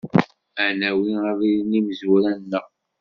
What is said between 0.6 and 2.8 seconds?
Ad nawi abrid n yimezwura-nneɣ.